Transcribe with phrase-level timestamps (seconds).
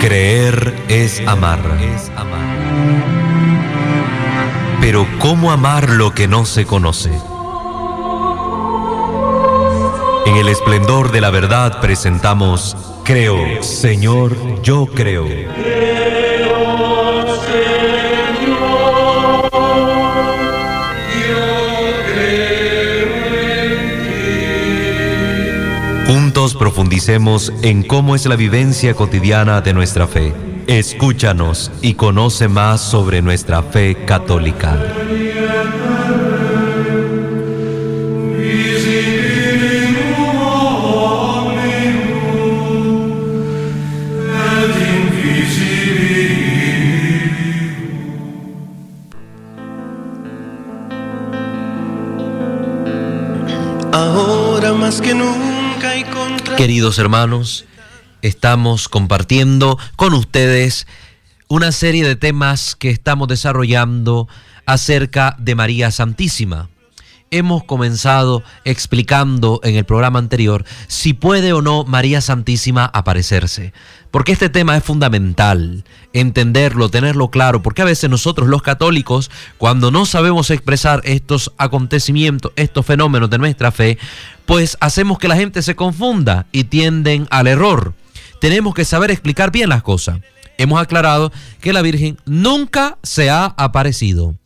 [0.00, 1.60] Creer es amar.
[4.80, 7.10] Pero ¿cómo amar lo que no se conoce?
[10.26, 12.74] En el esplendor de la verdad presentamos
[13.04, 15.26] Creo, Señor, yo creo.
[26.62, 30.32] Profundicemos en cómo es la vivencia cotidiana de nuestra fe.
[30.68, 34.78] Escúchanos y conoce más sobre nuestra fe católica.
[53.90, 55.51] Ahora más que nunca.
[56.56, 57.64] Queridos hermanos,
[58.20, 60.86] estamos compartiendo con ustedes
[61.48, 64.28] una serie de temas que estamos desarrollando
[64.66, 66.68] acerca de María Santísima.
[67.32, 73.72] Hemos comenzado explicando en el programa anterior si puede o no María Santísima aparecerse.
[74.10, 79.90] Porque este tema es fundamental, entenderlo, tenerlo claro, porque a veces nosotros los católicos, cuando
[79.90, 83.96] no sabemos expresar estos acontecimientos, estos fenómenos de nuestra fe,
[84.44, 87.94] pues hacemos que la gente se confunda y tienden al error.
[88.42, 90.20] Tenemos que saber explicar bien las cosas.
[90.58, 94.36] Hemos aclarado que la Virgen nunca se ha aparecido.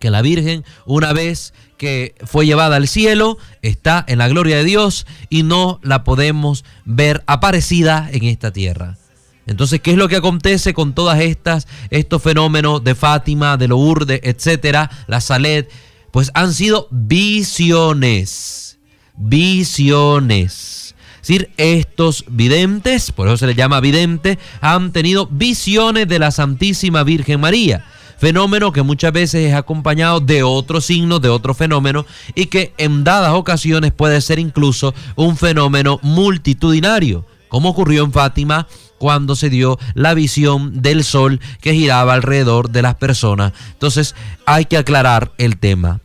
[0.00, 4.64] Que la Virgen, una vez que fue llevada al cielo, está en la gloria de
[4.64, 8.98] Dios y no la podemos ver aparecida en esta tierra.
[9.46, 14.20] Entonces, ¿qué es lo que acontece con todas estas, estos fenómenos de Fátima, de Lourdes,
[14.24, 15.70] etcétera, la Salet?
[16.10, 18.78] Pues han sido visiones,
[19.16, 20.94] visiones.
[21.22, 26.30] Es decir, estos videntes, por eso se les llama vidente, han tenido visiones de la
[26.30, 27.86] Santísima Virgen María
[28.20, 32.04] fenómeno que muchas veces es acompañado de otros signos, de otros fenómenos,
[32.34, 38.68] y que en dadas ocasiones puede ser incluso un fenómeno multitudinario, como ocurrió en Fátima
[38.98, 43.54] cuando se dio la visión del sol que giraba alrededor de las personas.
[43.72, 44.14] Entonces
[44.44, 46.00] hay que aclarar el tema.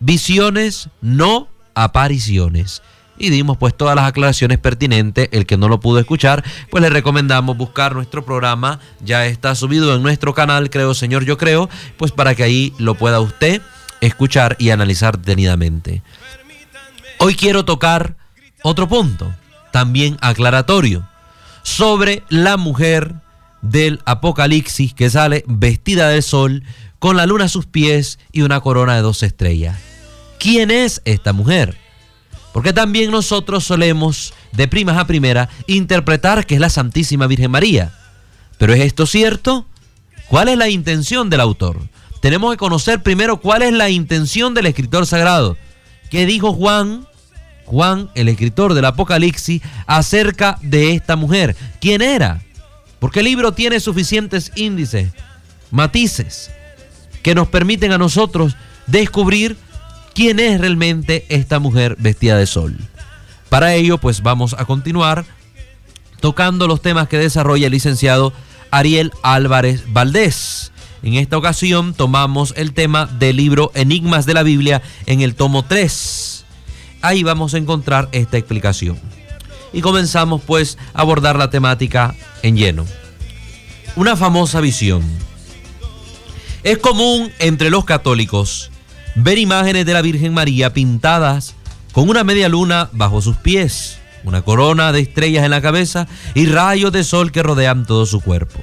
[0.00, 2.82] Visiones, no apariciones
[3.18, 5.28] y dimos pues todas las aclaraciones pertinentes.
[5.32, 8.80] El que no lo pudo escuchar, pues le recomendamos buscar nuestro programa.
[9.00, 12.94] Ya está subido en nuestro canal, creo, Señor, yo creo, pues para que ahí lo
[12.94, 13.62] pueda usted
[14.00, 16.02] escuchar y analizar detenidamente.
[17.18, 18.16] Hoy quiero tocar
[18.62, 19.32] otro punto,
[19.72, 21.08] también aclaratorio,
[21.62, 23.14] sobre la mujer
[23.62, 26.64] del Apocalipsis que sale vestida de sol,
[26.98, 29.78] con la luna a sus pies y una corona de dos estrellas.
[30.38, 31.83] ¿Quién es esta mujer?
[32.54, 37.92] Porque también nosotros solemos, de primas a primera, interpretar que es la Santísima Virgen María.
[38.58, 39.66] Pero ¿es esto cierto?
[40.28, 41.80] ¿Cuál es la intención del autor?
[42.20, 45.56] Tenemos que conocer primero cuál es la intención del escritor sagrado.
[46.10, 47.08] ¿Qué dijo Juan,
[47.64, 51.56] Juan, el escritor del Apocalipsis, acerca de esta mujer?
[51.80, 52.40] ¿Quién era?
[53.00, 55.10] Porque el libro tiene suficientes índices,
[55.72, 56.52] matices,
[57.20, 58.54] que nos permiten a nosotros
[58.86, 59.56] descubrir
[60.14, 62.76] quién es realmente esta mujer vestida de sol.
[63.48, 65.24] Para ello, pues vamos a continuar
[66.20, 68.32] tocando los temas que desarrolla el licenciado
[68.70, 70.72] Ariel Álvarez Valdés.
[71.02, 75.64] En esta ocasión tomamos el tema del libro Enigmas de la Biblia en el tomo
[75.64, 76.44] 3.
[77.02, 78.98] Ahí vamos a encontrar esta explicación.
[79.72, 82.86] Y comenzamos pues a abordar la temática en lleno.
[83.96, 85.02] Una famosa visión.
[86.62, 88.70] Es común entre los católicos
[89.14, 91.54] ver imágenes de la Virgen María pintadas
[91.92, 96.46] con una media luna bajo sus pies, una corona de estrellas en la cabeza y
[96.46, 98.60] rayos de sol que rodean todo su cuerpo.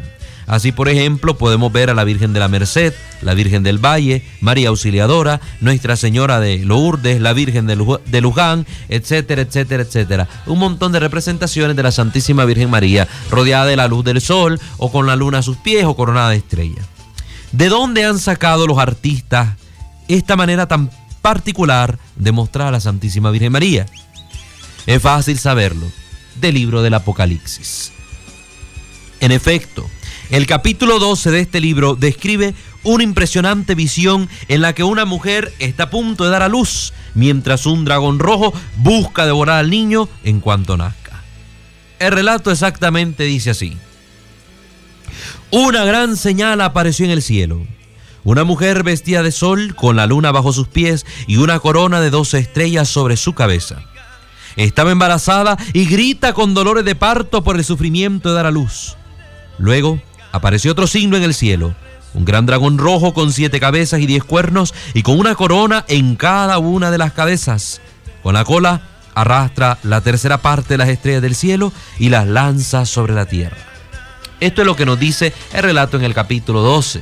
[0.47, 4.25] Así, por ejemplo, podemos ver a la Virgen de la Merced, la Virgen del Valle,
[4.41, 10.27] María Auxiliadora, Nuestra Señora de Lourdes, la Virgen de Luján, etcétera, etcétera, etcétera.
[10.47, 14.59] Un montón de representaciones de la Santísima Virgen María, rodeada de la luz del sol,
[14.77, 16.85] o con la luna a sus pies, o coronada de estrellas.
[17.53, 19.60] ¿De dónde han sacado los artistas
[20.07, 20.89] esta manera tan
[21.21, 23.85] particular de mostrar a la Santísima Virgen María?
[24.85, 25.87] Es fácil saberlo
[26.39, 27.91] del libro del Apocalipsis.
[29.19, 29.87] En efecto,
[30.31, 35.53] el capítulo 12 de este libro describe una impresionante visión en la que una mujer
[35.59, 40.09] está a punto de dar a luz, mientras un dragón rojo busca devorar al niño
[40.23, 41.21] en cuanto nazca.
[41.99, 43.77] El relato exactamente dice así.
[45.51, 47.67] Una gran señal apareció en el cielo
[48.23, 52.11] Una mujer vestida de sol, con la luna bajo sus pies y una corona de
[52.11, 53.83] doce estrellas sobre su cabeza.
[54.55, 58.95] Estaba embarazada y grita con dolores de parto por el sufrimiento de dar a luz.
[59.57, 59.99] Luego
[60.31, 61.73] apareció otro signo en el cielo,
[62.13, 66.15] un gran dragón rojo con siete cabezas y diez cuernos y con una corona en
[66.15, 67.81] cada una de las cabezas.
[68.21, 68.81] Con la cola
[69.15, 73.57] arrastra la tercera parte de las estrellas del cielo y las lanza sobre la tierra.
[74.39, 77.01] Esto es lo que nos dice el relato en el capítulo 12.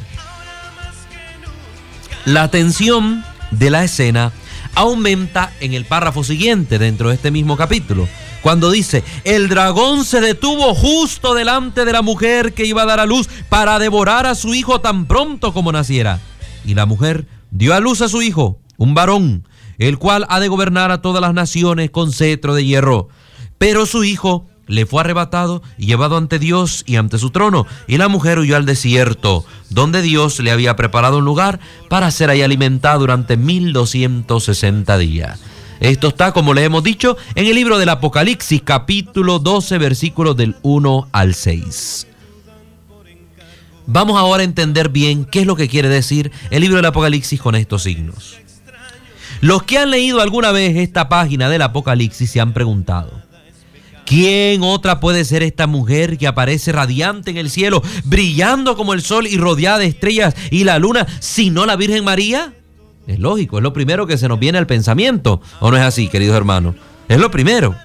[2.25, 4.31] La tensión de la escena
[4.75, 8.07] aumenta en el párrafo siguiente dentro de este mismo capítulo,
[8.41, 12.99] cuando dice, el dragón se detuvo justo delante de la mujer que iba a dar
[12.99, 16.19] a luz para devorar a su hijo tan pronto como naciera.
[16.65, 20.47] Y la mujer dio a luz a su hijo, un varón, el cual ha de
[20.47, 23.09] gobernar a todas las naciones con cetro de hierro.
[23.57, 27.97] Pero su hijo le fue arrebatado y llevado ante Dios y ante su trono, y
[27.97, 32.41] la mujer huyó al desierto, donde Dios le había preparado un lugar para ser ahí
[32.41, 35.39] alimentada durante 1260 días.
[35.79, 40.55] Esto está, como le hemos dicho, en el libro del Apocalipsis, capítulo 12, versículos del
[40.61, 42.07] 1 al 6.
[43.87, 47.41] Vamos ahora a entender bien qué es lo que quiere decir el libro del Apocalipsis
[47.41, 48.37] con estos signos.
[49.41, 53.23] Los que han leído alguna vez esta página del Apocalipsis se han preguntado,
[54.09, 59.03] ¿quién otra puede ser esta mujer que aparece radiante en el cielo, brillando como el
[59.03, 62.55] sol y rodeada de estrellas y la luna, sino la Virgen María?
[63.05, 66.07] Es lógico, es lo primero que se nos viene al pensamiento, ¿o no es así,
[66.07, 66.73] queridos hermanos?
[67.07, 67.75] Es lo primero.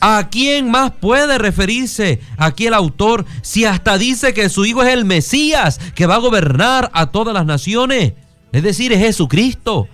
[0.00, 4.94] ¿A quién más puede referirse aquí el autor si hasta dice que su hijo es
[4.94, 8.14] el Mesías que va a gobernar a todas las naciones?
[8.52, 9.88] Es decir, es Jesucristo.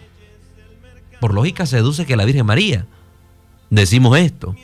[1.21, 2.87] Por lógica se deduce que la Virgen María.
[3.71, 4.55] Decimos esto.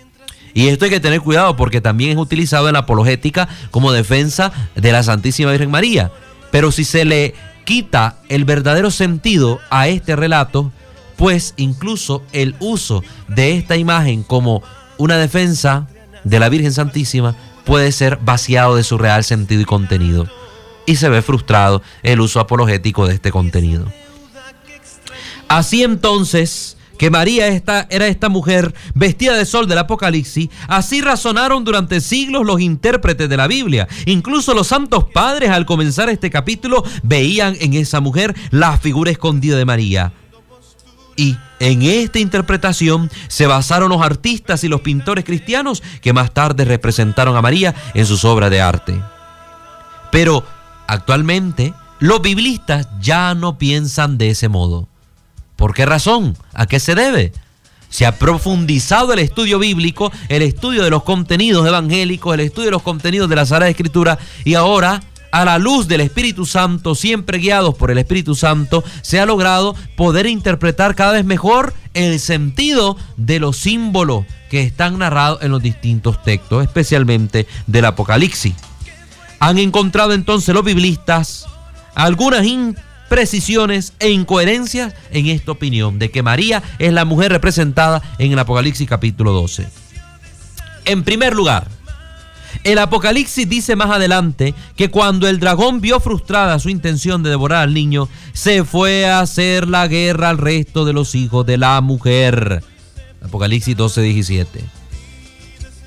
[0.55, 4.53] Y esto hay que tener cuidado porque también es utilizado en la apologética como defensa
[4.75, 6.11] de la Santísima Virgen María.
[6.51, 10.73] Pero si se le quita el verdadero sentido a este relato,
[11.17, 14.63] pues incluso el uso de esta imagen como
[14.99, 15.87] una defensa
[16.25, 20.27] de la Virgen Santísima puede ser vaciado de su real sentido y contenido.
[20.87, 23.87] Y se ve frustrado el uso apologético de este contenido.
[25.47, 31.65] Así entonces, que María esta, era esta mujer vestida de sol del Apocalipsis, así razonaron
[31.65, 33.89] durante siglos los intérpretes de la Biblia.
[34.05, 39.57] Incluso los santos padres al comenzar este capítulo veían en esa mujer la figura escondida
[39.57, 40.13] de María.
[41.17, 46.67] Y en esta interpretación se basaron los artistas y los pintores cristianos que más tarde
[46.67, 49.01] representaron a María en sus obras de arte.
[50.13, 50.45] Pero
[50.87, 54.90] actualmente los biblistas ya no piensan de ese modo.
[55.61, 56.39] ¿Por qué razón?
[56.55, 57.35] ¿A qué se debe?
[57.91, 62.71] Se ha profundizado el estudio bíblico, el estudio de los contenidos evangélicos, el estudio de
[62.71, 65.03] los contenidos de la Sagrada Escritura y ahora
[65.33, 69.77] a la luz del Espíritu Santo, siempre guiados por el Espíritu Santo, se ha logrado
[69.97, 75.63] poder interpretar cada vez mejor el sentido de los símbolos que están narrados en los
[75.63, 78.55] distintos textos, especialmente del Apocalipsis.
[79.41, 81.45] Han encontrado entonces los biblistas
[81.95, 82.47] algunas
[83.11, 88.39] precisiones e incoherencias en esta opinión de que María es la mujer representada en el
[88.39, 89.67] Apocalipsis capítulo 12.
[90.85, 91.67] En primer lugar,
[92.63, 97.65] el Apocalipsis dice más adelante que cuando el dragón vio frustrada su intención de devorar
[97.65, 101.81] al niño, se fue a hacer la guerra al resto de los hijos de la
[101.81, 102.63] mujer.
[103.25, 104.65] Apocalipsis 12, 17.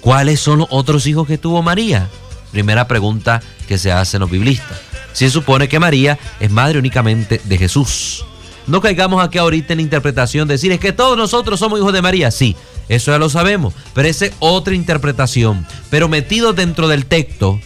[0.01, 2.09] ¿Cuáles son los otros hijos que tuvo María?
[2.53, 7.57] Primera pregunta que se hacen los biblistas se supone que María es madre únicamente de
[7.57, 8.25] Jesús.
[8.67, 11.93] No caigamos aquí ahorita en la interpretación de decir es que todos nosotros somos hijos
[11.93, 12.31] de María.
[12.31, 12.55] Sí,
[12.89, 15.65] eso ya lo sabemos, pero esa es otra interpretación.
[15.89, 17.59] Pero metido dentro del texto,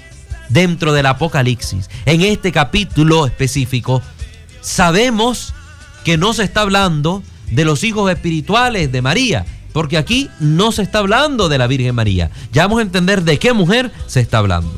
[0.49, 4.01] dentro del Apocalipsis, en este capítulo específico,
[4.61, 5.53] sabemos
[6.03, 10.81] que no se está hablando de los hijos espirituales de María, porque aquí no se
[10.81, 12.31] está hablando de la Virgen María.
[12.51, 14.73] Ya vamos a entender de qué mujer se está hablando.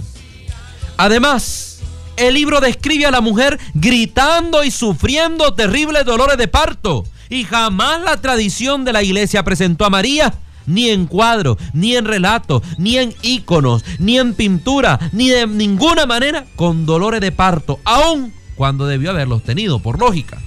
[0.97, 1.79] Además,
[2.17, 7.05] el libro describe a la mujer gritando y sufriendo terribles dolores de parto.
[7.29, 10.33] Y jamás la tradición de la iglesia presentó a María
[10.65, 16.05] ni en cuadros, ni en relatos, ni en íconos, ni en pintura, ni de ninguna
[16.05, 20.37] manera con dolores de parto, aun cuando debió haberlos tenido, por lógica.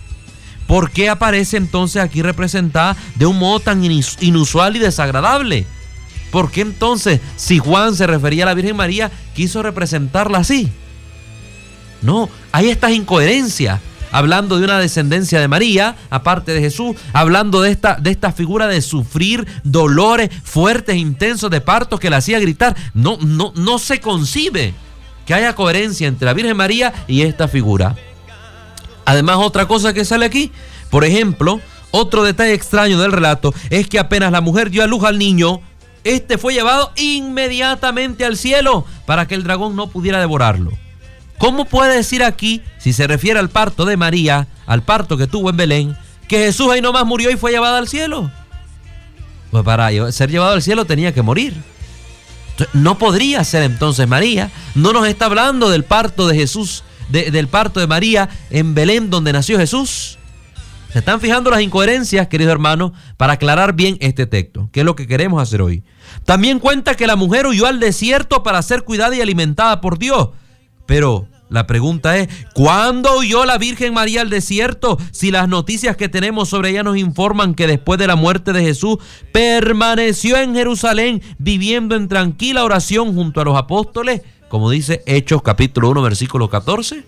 [0.72, 5.66] ¿Por qué aparece entonces aquí representada de un modo tan inusual y desagradable?
[6.30, 10.72] ¿Por qué entonces, si Juan se refería a la Virgen María, quiso representarla así?
[12.00, 13.82] No, hay estas incoherencias.
[14.12, 18.80] Hablando de una descendencia de María, aparte de Jesús, hablando de esta, de figura de
[18.80, 22.74] sufrir dolores fuertes, intensos de parto que la hacía gritar.
[22.94, 24.72] No, no, no se concibe
[25.26, 27.94] que haya coherencia entre la Virgen María y esta figura.
[29.04, 30.52] Además, otra cosa que sale aquí,
[30.90, 35.04] por ejemplo, otro detalle extraño del relato es que apenas la mujer dio a luz
[35.04, 35.60] al niño,
[36.04, 40.72] este fue llevado inmediatamente al cielo para que el dragón no pudiera devorarlo.
[41.38, 45.50] ¿Cómo puede decir aquí, si se refiere al parto de María, al parto que tuvo
[45.50, 45.96] en Belén,
[46.28, 48.30] que Jesús ahí nomás murió y fue llevado al cielo?
[49.50, 51.54] Pues para ser llevado al cielo tenía que morir.
[52.72, 54.50] No podría ser entonces María.
[54.74, 59.32] No nos está hablando del parto de Jesús, del parto de María en Belén donde
[59.32, 60.18] nació Jesús.
[60.92, 64.68] ¿Se están fijando las incoherencias, queridos hermanos, para aclarar bien este texto?
[64.72, 65.84] ¿Qué es lo que queremos hacer hoy?
[66.26, 70.30] También cuenta que la mujer huyó al desierto para ser cuidada y alimentada por Dios.
[70.84, 74.98] Pero la pregunta es, ¿cuándo huyó la Virgen María al desierto?
[75.10, 78.62] Si las noticias que tenemos sobre ella nos informan que después de la muerte de
[78.62, 78.96] Jesús
[79.32, 85.88] permaneció en Jerusalén viviendo en tranquila oración junto a los apóstoles, como dice Hechos capítulo
[85.88, 87.06] 1 versículo 14.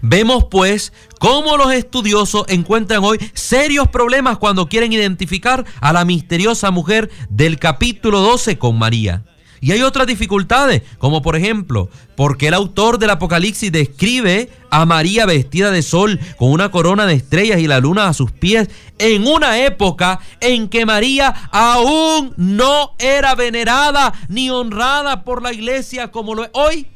[0.00, 6.70] Vemos pues cómo los estudiosos encuentran hoy serios problemas cuando quieren identificar a la misteriosa
[6.70, 9.24] mujer del capítulo 12 con María.
[9.60, 15.26] Y hay otras dificultades, como por ejemplo, porque el autor del Apocalipsis describe a María
[15.26, 19.26] vestida de sol con una corona de estrellas y la luna a sus pies en
[19.26, 26.34] una época en que María aún no era venerada ni honrada por la iglesia como
[26.34, 26.86] lo es hoy.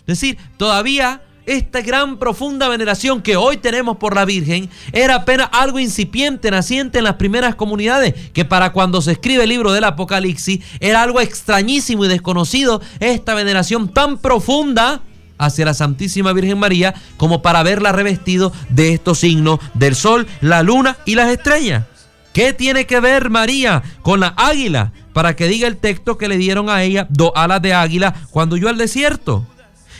[0.00, 5.48] Es decir, todavía esta gran profunda veneración que hoy tenemos por la Virgen era apenas
[5.52, 9.84] algo incipiente, naciente en las primeras comunidades, que para cuando se escribe el libro del
[9.84, 15.00] Apocalipsis era algo extrañísimo y desconocido, esta veneración tan profunda
[15.38, 20.62] hacia la Santísima Virgen María como para verla revestido de estos signos del sol, la
[20.62, 21.84] luna y las estrellas.
[22.32, 24.92] ¿Qué tiene que ver María con la águila?
[25.14, 28.56] Para que diga el texto que le dieron a ella dos alas de águila cuando
[28.56, 29.46] huyó al desierto.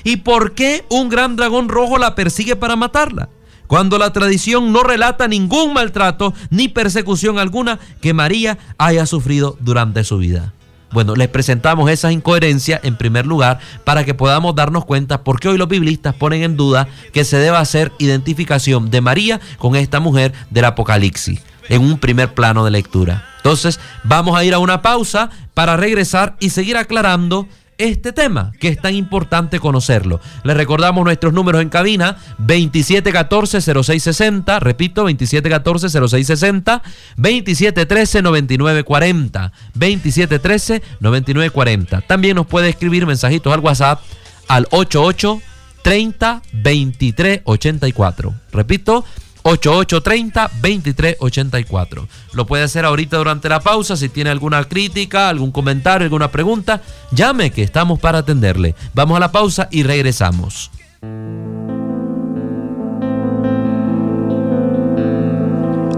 [0.07, 3.29] ¿Y por qué un gran dragón rojo la persigue para matarla?
[3.67, 10.05] Cuando la tradición no relata ningún maltrato ni persecución alguna que María haya sufrido durante
[10.05, 10.53] su vida.
[10.93, 15.49] Bueno, les presentamos esas incoherencias en primer lugar para que podamos darnos cuenta por qué
[15.49, 19.99] hoy los biblistas ponen en duda que se deba hacer identificación de María con esta
[19.99, 23.27] mujer del Apocalipsis en un primer plano de lectura.
[23.39, 27.49] Entonces, vamos a ir a una pausa para regresar y seguir aclarando
[27.79, 30.21] este tema, que es tan importante conocerlo.
[30.45, 36.83] Les recordamos nuestros números en cabina, 2714-0660, repito, 2714-0660,
[37.17, 42.07] 2713-9940, 2713-9940.
[42.07, 44.01] También nos puede escribir mensajitos al WhatsApp
[44.49, 45.43] al 88
[45.83, 48.35] 30 23 84.
[48.53, 49.05] Repito,
[49.47, 52.07] 8830-2384.
[52.33, 53.97] Lo puede hacer ahorita durante la pausa.
[53.97, 58.75] Si tiene alguna crítica, algún comentario, alguna pregunta, llame que estamos para atenderle.
[58.93, 60.73] Vamos a la pausa y regresamos.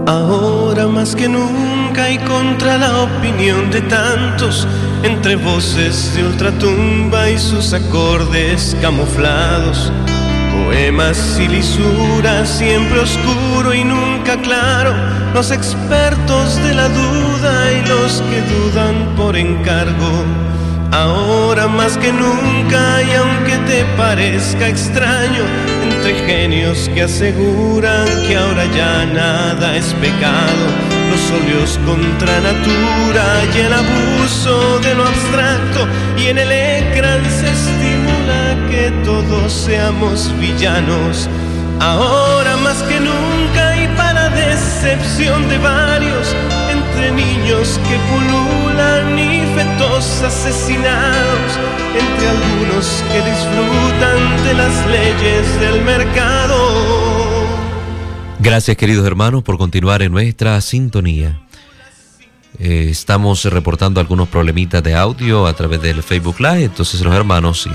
[0.05, 4.67] Ahora más que nunca y contra la opinión de tantos,
[5.03, 9.91] entre voces de ultratumba y sus acordes camuflados
[10.79, 14.93] Poemas y lisuras, siempre oscuro y nunca claro.
[15.33, 20.23] Los expertos de la duda y los que dudan por encargo.
[20.93, 25.43] Ahora más que nunca y aunque te parezca extraño,
[25.83, 30.65] entre genios que aseguran que ahora ya nada es pecado,
[31.11, 37.51] los óleos contra natura y el abuso de lo abstracto y en el ecran se
[37.51, 37.78] estimula
[39.03, 41.29] todos seamos villanos.
[41.79, 46.35] Ahora más que nunca y para decepción de varios,
[46.69, 51.51] entre niños que pululan y fetos asesinados,
[51.93, 56.99] entre algunos que disfrutan de las leyes del mercado.
[58.39, 61.41] Gracias queridos hermanos por continuar en nuestra sintonía.
[62.57, 67.61] Eh, estamos reportando algunos problemitas de audio a través del Facebook Live, entonces los hermanos,
[67.61, 67.69] si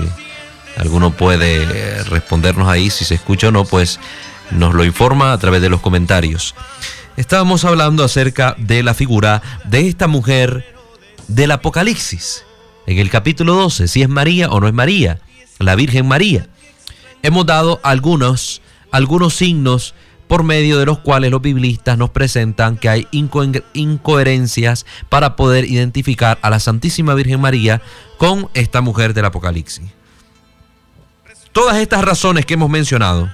[0.77, 3.99] alguno puede eh, respondernos ahí, si se escucha o no, pues
[4.51, 6.55] nos lo informa a través de los comentarios.
[7.17, 10.65] Estábamos hablando acerca de la figura de esta mujer
[11.27, 12.43] del Apocalipsis,
[12.87, 15.19] en el capítulo 12, si es María o no es María,
[15.59, 16.47] la Virgen María.
[17.23, 19.95] Hemos dado algunos, algunos signos
[20.27, 26.37] por medio de los cuales los biblistas nos presentan que hay incoherencias para poder identificar
[26.41, 27.81] a la Santísima Virgen María
[28.17, 29.85] con esta mujer del Apocalipsis.
[31.55, 33.31] Todas estas razones que hemos mencionado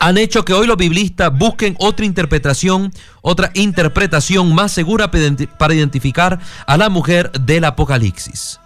[0.00, 2.92] han hecho que hoy los biblistas busquen otra interpretación,
[3.22, 8.58] otra interpretación más segura para identificar a la mujer del Apocalipsis.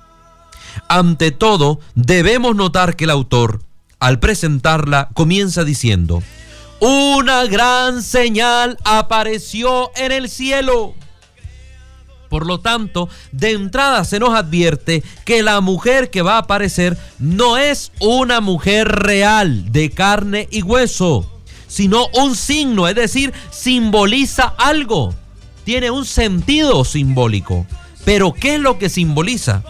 [0.88, 3.60] Ante todo, debemos notar que el autor
[4.00, 6.22] al presentarla, comienza diciendo,
[6.80, 10.94] una gran señal apareció en el cielo.
[12.34, 16.98] Por lo tanto, de entrada se nos advierte que la mujer que va a aparecer
[17.20, 21.30] no es una mujer real de carne y hueso,
[21.68, 25.14] sino un signo, es decir, simboliza algo,
[25.62, 27.66] tiene un sentido simbólico.
[28.04, 29.62] Pero ¿qué es lo que simboliza?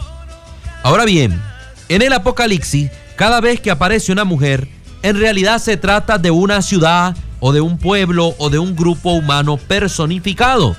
[0.81, 1.39] Ahora bien,
[1.87, 4.67] en el Apocalipsis, cada vez que aparece una mujer,
[5.03, 9.11] en realidad se trata de una ciudad o de un pueblo o de un grupo
[9.11, 10.75] humano personificado,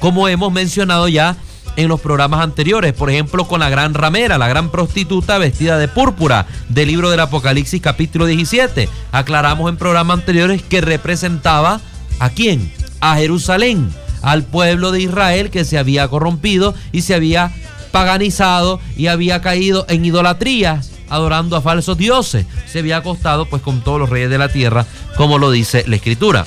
[0.00, 1.36] como hemos mencionado ya
[1.76, 5.88] en los programas anteriores, por ejemplo con la gran ramera, la gran prostituta vestida de
[5.88, 8.88] púrpura del libro del Apocalipsis capítulo 17.
[9.12, 11.80] Aclaramos en programas anteriores que representaba
[12.18, 12.72] a quién?
[13.00, 13.90] A Jerusalén,
[14.22, 17.52] al pueblo de Israel que se había corrompido y se había
[17.92, 22.46] paganizado y había caído en idolatrías adorando a falsos dioses.
[22.66, 25.96] Se había acostado pues con todos los reyes de la tierra, como lo dice la
[25.96, 26.46] escritura.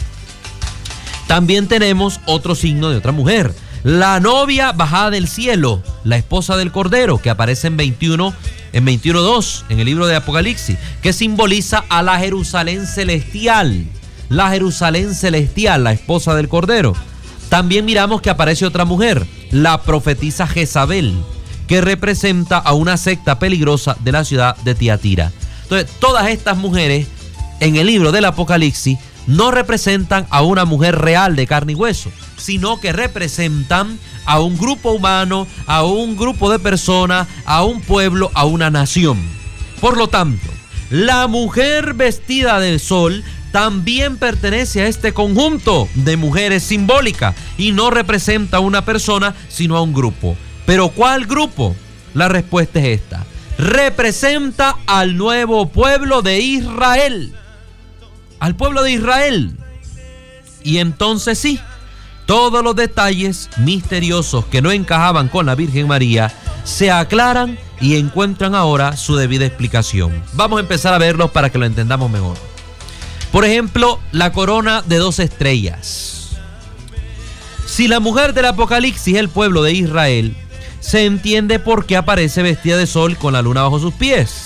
[1.33, 3.55] También tenemos otro signo de otra mujer.
[3.83, 8.35] La novia bajada del cielo, la esposa del Cordero, que aparece en 21,
[8.71, 13.83] en 21.2, en el libro de Apocalipsis, que simboliza a la Jerusalén celestial.
[14.29, 16.93] La Jerusalén celestial, la esposa del Cordero.
[17.49, 21.15] También miramos que aparece otra mujer, la profetisa Jezabel,
[21.67, 25.31] que representa a una secta peligrosa de la ciudad de Tiatira.
[25.63, 27.07] Entonces, todas estas mujeres
[27.59, 32.11] en el libro del Apocalipsis no representan a una mujer real de carne y hueso,
[32.37, 38.31] sino que representan a un grupo humano, a un grupo de personas, a un pueblo,
[38.33, 39.17] a una nación.
[39.79, 40.49] Por lo tanto,
[40.89, 47.91] la mujer vestida del sol también pertenece a este conjunto de mujeres simbólicas y no
[47.91, 50.35] representa a una persona, sino a un grupo.
[50.65, 51.75] Pero ¿cuál grupo?
[52.13, 53.25] La respuesta es esta.
[53.57, 57.35] Representa al nuevo pueblo de Israel.
[58.39, 59.57] Al pueblo de Israel.
[60.63, 61.59] Y entonces sí,
[62.25, 68.55] todos los detalles misteriosos que no encajaban con la Virgen María se aclaran y encuentran
[68.55, 70.23] ahora su debida explicación.
[70.33, 72.37] Vamos a empezar a verlos para que lo entendamos mejor.
[73.31, 76.37] Por ejemplo, la corona de dos estrellas.
[77.65, 80.37] Si la mujer del Apocalipsis es el pueblo de Israel,
[80.79, 84.42] se entiende por qué aparece vestida de sol con la luna bajo sus pies.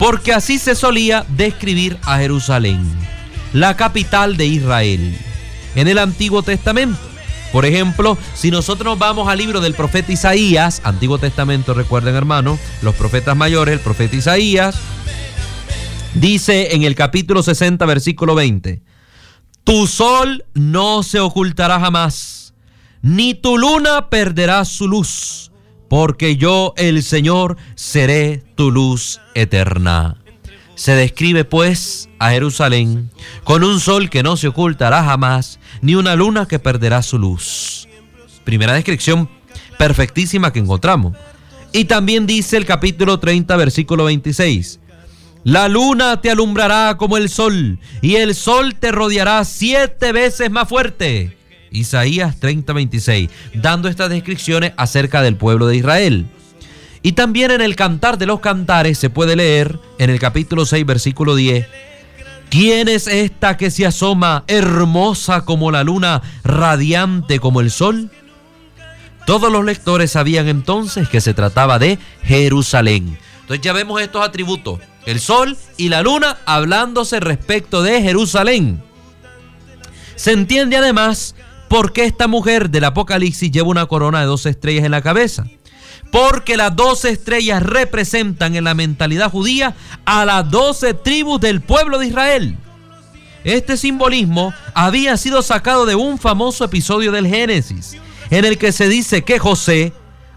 [0.00, 2.82] Porque así se solía describir a Jerusalén,
[3.52, 5.16] la capital de Israel,
[5.76, 6.98] en el Antiguo Testamento.
[7.52, 12.58] Por ejemplo, si nosotros nos vamos al libro del profeta Isaías, Antiguo Testamento, recuerden hermanos,
[12.82, 14.74] los profetas mayores, el profeta Isaías,
[16.14, 18.82] dice en el capítulo 60, versículo 20,
[19.62, 22.40] Tu sol no se ocultará jamás
[23.02, 25.49] ni tu luna perderá su luz,
[25.90, 30.18] porque yo, el Señor, seré tu luz eterna.
[30.76, 33.10] Se describe pues a Jerusalén
[33.42, 37.88] con un sol que no se ocultará jamás, ni una luna que perderá su luz.
[38.44, 39.28] Primera descripción
[39.78, 41.16] perfectísima que encontramos.
[41.72, 44.78] Y también dice el capítulo 30, versículo 26.
[45.42, 50.68] La luna te alumbrará como el sol, y el sol te rodeará siete veces más
[50.68, 51.36] fuerte.
[51.70, 56.26] Isaías 30:26, dando estas descripciones acerca del pueblo de Israel.
[57.02, 60.84] Y también en el Cantar de los Cantares se puede leer en el capítulo 6,
[60.84, 61.66] versículo 10,
[62.50, 68.10] ¿Quién es esta que se asoma hermosa como la luna, radiante como el sol?
[69.24, 73.16] Todos los lectores sabían entonces que se trataba de Jerusalén.
[73.42, 78.82] Entonces ya vemos estos atributos, el sol y la luna hablándose respecto de Jerusalén.
[80.16, 81.36] Se entiende además
[81.70, 85.46] ¿Por qué esta mujer del Apocalipsis lleva una corona de dos estrellas en la cabeza?
[86.10, 92.00] Porque las dos estrellas representan en la mentalidad judía a las doce tribus del pueblo
[92.00, 92.58] de Israel.
[93.44, 97.96] Este simbolismo había sido sacado de un famoso episodio del Génesis,
[98.30, 99.92] en el que se dice que José,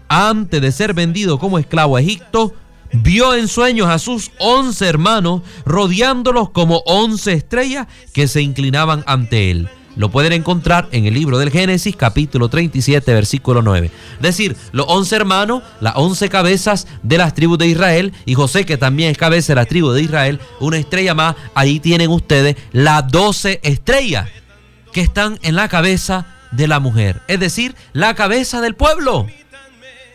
[0.06, 2.54] antes de ser vendido como esclavo a Egipto,
[2.92, 9.50] vio en sueños a sus once hermanos rodeándolos como once estrellas que se inclinaban ante
[9.50, 13.90] él lo pueden encontrar en el libro del Génesis, capítulo 37, versículo 9.
[14.16, 18.64] Es decir, los once hermanos, las once cabezas de las tribus de Israel, y José,
[18.64, 22.56] que también es cabeza de la tribu de Israel, una estrella más, ahí tienen ustedes
[22.72, 24.28] las doce estrellas
[24.92, 27.20] que están en la cabeza de la mujer.
[27.28, 29.26] Es decir, la cabeza del pueblo.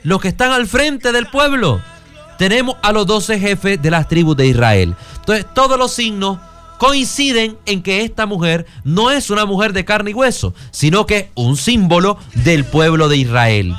[0.03, 1.81] Los que están al frente del pueblo.
[2.37, 4.95] Tenemos a los doce jefes de las tribus de Israel.
[5.17, 6.39] Entonces, todos los signos
[6.79, 11.29] coinciden en que esta mujer no es una mujer de carne y hueso, sino que
[11.35, 13.75] un símbolo del pueblo de Israel.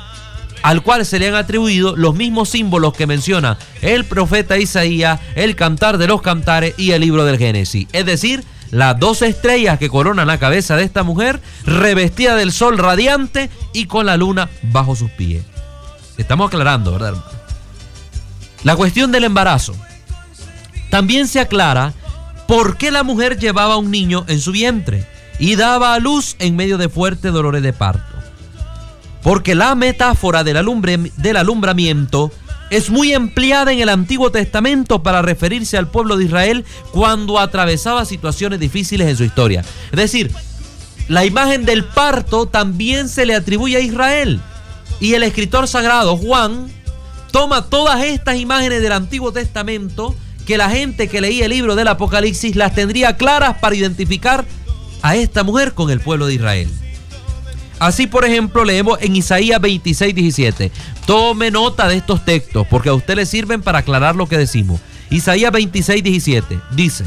[0.63, 5.55] al cual se le han atribuido los mismos símbolos que menciona el profeta Isaías, el
[5.55, 7.87] cantar de los cantares y el libro del Génesis.
[7.93, 12.77] Es decir, las dos estrellas que coronan la cabeza de esta mujer, revestida del sol
[12.77, 15.43] radiante y con la luna bajo sus pies.
[16.19, 17.25] Estamos aclarando, ¿verdad, hermano?
[18.63, 19.73] La cuestión del embarazo.
[20.91, 21.95] También se aclara
[22.51, 25.07] por qué la mujer llevaba un niño en su vientre
[25.39, 28.13] y daba a luz en medio de fuertes dolores de parto.
[29.23, 30.59] Porque la metáfora del,
[31.15, 32.29] del alumbramiento
[32.69, 38.03] es muy empleada en el Antiguo Testamento para referirse al pueblo de Israel cuando atravesaba
[38.03, 39.63] situaciones difíciles en su historia.
[39.93, 40.29] Es decir,
[41.07, 44.41] la imagen del parto también se le atribuye a Israel.
[44.99, 46.69] Y el escritor sagrado, Juan,
[47.31, 51.87] toma todas estas imágenes del Antiguo Testamento que la gente que leía el libro del
[51.87, 54.45] Apocalipsis las tendría claras para identificar
[55.01, 56.69] a esta mujer con el pueblo de Israel.
[57.79, 60.71] Así, por ejemplo, leemos en Isaías 26, 17.
[61.05, 64.79] Tome nota de estos textos porque a usted le sirven para aclarar lo que decimos.
[65.09, 67.05] Isaías 26, 17 dice,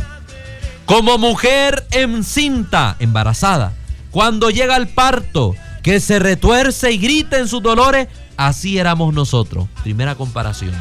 [0.84, 3.72] como mujer encinta, embarazada,
[4.10, 9.68] cuando llega al parto, que se retuerce y grita en sus dolores, así éramos nosotros.
[9.82, 10.72] Primera comparación.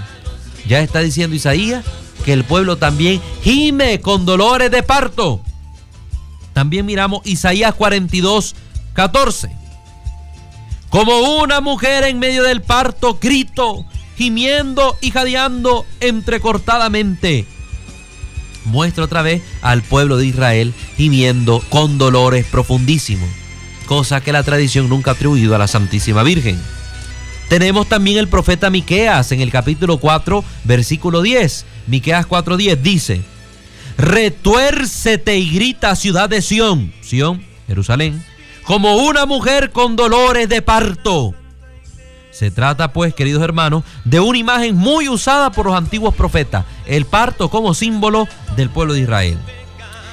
[0.66, 1.84] Ya está diciendo Isaías
[2.24, 5.42] que el pueblo también gime con dolores de parto.
[6.54, 8.56] También miramos Isaías 42,
[8.94, 9.64] 14
[10.94, 13.84] como una mujer en medio del parto, grito,
[14.16, 17.48] gimiendo y jadeando entrecortadamente.
[18.66, 23.28] Muestra otra vez al pueblo de Israel gimiendo con dolores profundísimos,
[23.88, 26.62] cosa que la tradición nunca ha atribuido a la Santísima Virgen.
[27.50, 31.66] Tenemos también el profeta Miqueas en el capítulo 4, versículo 10.
[31.88, 33.22] Miqueas 4:10 dice:
[33.98, 38.24] Retuércete y grita ciudad de Sión, Sión, Jerusalén
[38.64, 41.34] como una mujer con dolores de parto.
[42.32, 47.06] Se trata pues, queridos hermanos, de una imagen muy usada por los antiguos profetas, el
[47.06, 49.38] parto como símbolo del pueblo de Israel.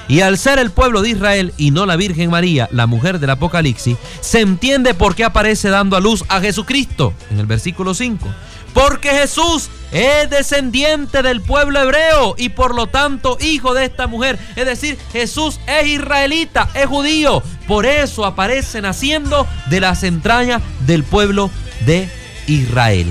[0.07, 3.29] Y al ser el pueblo de Israel y no la Virgen María, la mujer del
[3.29, 8.27] Apocalipsis, se entiende por qué aparece dando a luz a Jesucristo en el versículo 5
[8.73, 14.39] porque Jesús es descendiente del pueblo hebreo y por lo tanto hijo de esta mujer.
[14.55, 17.43] Es decir, Jesús es israelita, es judío.
[17.67, 21.49] Por eso aparece naciendo de las entrañas del pueblo
[21.85, 22.09] de
[22.47, 23.07] Israel.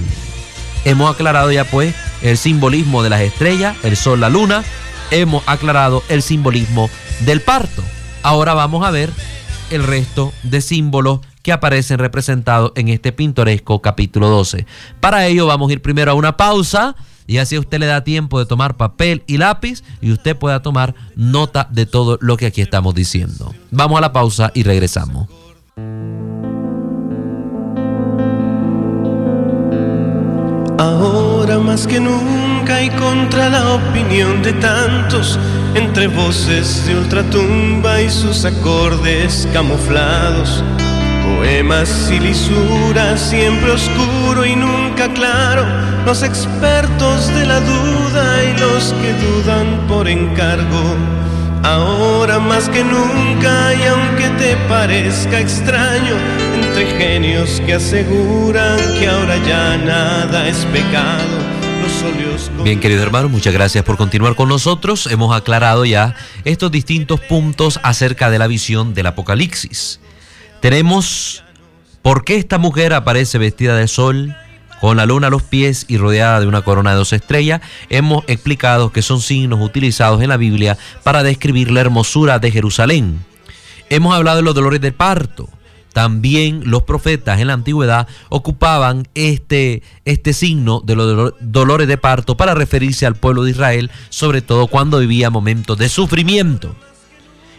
[0.84, 4.64] Hemos aclarado ya pues el simbolismo de las estrellas, el sol, la luna.
[5.10, 6.88] Hemos aclarado el simbolismo
[7.20, 7.82] del parto.
[8.22, 9.10] Ahora vamos a ver
[9.70, 14.66] el resto de símbolos que aparecen representados en este pintoresco capítulo 12.
[15.00, 18.38] Para ello vamos a ir primero a una pausa y así usted le da tiempo
[18.38, 22.60] de tomar papel y lápiz y usted pueda tomar nota de todo lo que aquí
[22.60, 23.54] estamos diciendo.
[23.70, 25.28] Vamos a la pausa y regresamos.
[30.78, 35.38] Ahora más que nunca y contra la opinión de tantos,
[35.74, 40.64] entre voces de ultratumba y sus acordes camuflados
[41.36, 45.64] Poemas y lisuras, siempre oscuro y nunca claro.
[46.04, 50.96] Los expertos de la duda y los que dudan por encargo.
[51.62, 56.14] Ahora más que nunca, y aunque te parezca extraño,
[56.54, 61.50] entre genios que aseguran que ahora ya nada es pecado.
[62.62, 65.06] Bien, querido hermano, muchas gracias por continuar con nosotros.
[65.06, 66.14] Hemos aclarado ya
[66.44, 70.00] estos distintos puntos acerca de la visión del Apocalipsis.
[70.60, 71.42] Tenemos
[72.02, 74.36] por qué esta mujer aparece vestida de sol,
[74.80, 77.60] con la luna a los pies y rodeada de una corona de dos estrellas.
[77.90, 83.24] Hemos explicado que son signos utilizados en la Biblia para describir la hermosura de Jerusalén.
[83.90, 85.48] Hemos hablado de los dolores de parto.
[85.92, 92.36] También los profetas en la antigüedad ocupaban este, este signo de los dolores de parto
[92.36, 96.76] para referirse al pueblo de Israel, sobre todo cuando vivía momentos de sufrimiento.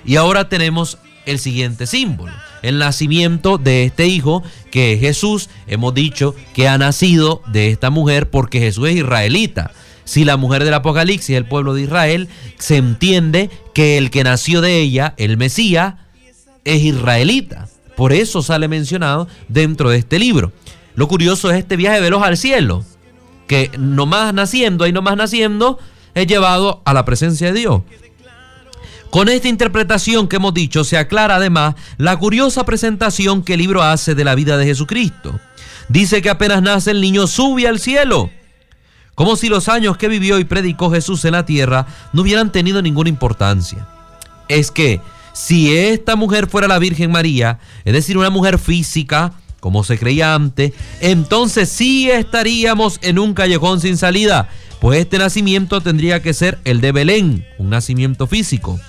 [0.06, 5.50] Y ahora tenemos el siguiente símbolo el nacimiento de este hijo que es Jesús.
[5.68, 9.72] Hemos dicho que ha nacido de esta mujer porque Jesús es israelita.
[10.04, 14.24] Si la mujer del Apocalipsis es el pueblo de Israel, se entiende que el que
[14.24, 15.96] nació de ella, el Mesías,
[16.66, 17.70] es israelita.
[17.96, 20.52] Por eso sale mencionado dentro de este libro.
[20.96, 22.84] Lo curioso es este viaje veloz al cielo,
[23.48, 25.80] que nomás naciendo, y nomás naciendo,
[26.14, 27.82] es llevado a la presencia de Dios.
[29.12, 33.84] Con esta interpretación que hemos dicho se aclara además la curiosa presentación que el libro
[33.84, 35.38] hace de la vida de Jesucristo.
[35.89, 38.30] Dice que apenas nace el niño sube al cielo,
[39.13, 42.82] como si los años que vivió y predicó Jesús en la tierra no hubieran tenido
[42.82, 43.86] ninguna importancia.
[44.47, 45.02] Es que
[45.34, 50.34] si esta mujer fuera la Virgen María, es decir, una mujer física, como se creía
[50.34, 50.71] antes,
[51.02, 54.47] entonces sí estaríamos en un callejón sin salida,
[54.80, 58.80] pues este nacimiento tendría que ser el de Belén, un nacimiento físico.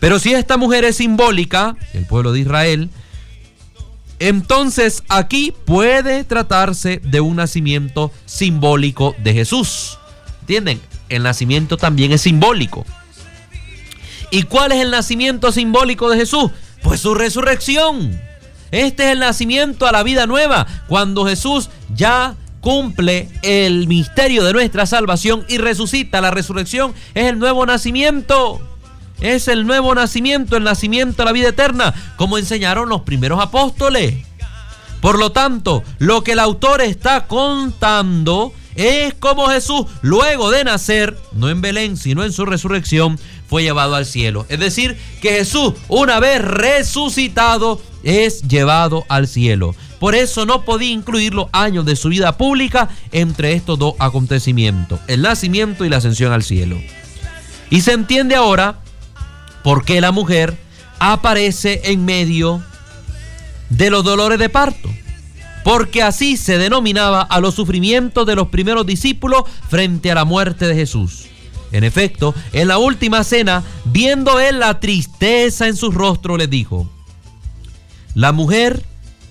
[0.00, 2.90] Pero si esta mujer es simbólica, el pueblo de Israel,
[4.18, 9.98] entonces aquí puede tratarse de un nacimiento simbólico de Jesús.
[10.40, 10.80] ¿Entienden?
[11.08, 12.84] El nacimiento también es simbólico.
[14.30, 16.50] ¿Y cuál es el nacimiento simbólico de Jesús?
[16.82, 18.20] Pues su resurrección.
[18.70, 24.52] Este es el nacimiento a la vida nueva, cuando Jesús ya cumple el misterio de
[24.52, 26.20] nuestra salvación y resucita.
[26.20, 28.69] La resurrección es el nuevo nacimiento.
[29.20, 34.14] Es el nuevo nacimiento, el nacimiento a la vida eterna, como enseñaron los primeros apóstoles.
[35.00, 41.18] Por lo tanto, lo que el autor está contando es como Jesús, luego de nacer,
[41.32, 44.46] no en Belén, sino en su resurrección, fue llevado al cielo.
[44.48, 49.74] Es decir, que Jesús, una vez resucitado, es llevado al cielo.
[49.98, 55.00] Por eso no podía incluir los años de su vida pública entre estos dos acontecimientos,
[55.08, 56.78] el nacimiento y la ascensión al cielo.
[57.68, 58.78] Y se entiende ahora
[59.62, 60.56] por qué la mujer
[60.98, 62.62] aparece en medio
[63.70, 64.88] de los dolores de parto.
[65.64, 70.66] Porque así se denominaba a los sufrimientos de los primeros discípulos frente a la muerte
[70.66, 71.26] de Jesús.
[71.72, 76.90] En efecto, en la última cena, viendo él la tristeza en su rostro, le dijo,
[78.14, 78.84] la mujer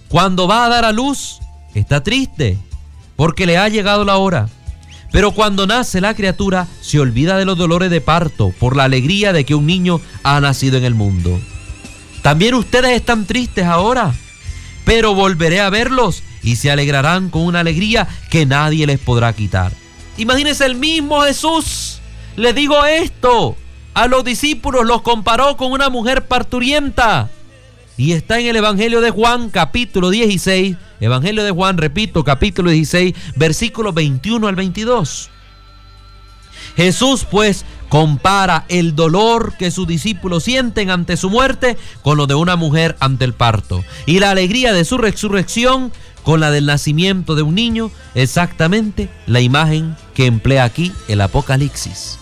[0.08, 1.40] cuando va a dar a luz
[1.76, 2.58] está triste
[3.16, 4.48] porque le ha llegado la hora.
[5.12, 9.34] Pero cuando nace la criatura se olvida de los dolores de parto por la alegría
[9.34, 11.40] de que un niño ha nacido en el mundo.
[12.22, 14.14] También ustedes están tristes ahora,
[14.86, 19.72] pero volveré a verlos y se alegrarán con una alegría que nadie les podrá quitar.
[20.18, 22.00] Imagínense el mismo Jesús
[22.40, 23.58] le digo esto.
[23.94, 27.30] A los discípulos los comparó con una mujer parturienta.
[28.00, 30.78] Y está en el Evangelio de Juan, capítulo 16.
[31.02, 35.30] Evangelio de Juan, repito, capítulo 16, versículo 21 al 22.
[36.78, 42.36] Jesús pues compara el dolor que sus discípulos sienten ante su muerte con lo de
[42.36, 45.92] una mujer ante el parto y la alegría de su resurrección
[46.24, 52.18] con la del nacimiento de un niño, exactamente la imagen que emplea aquí el Apocalipsis.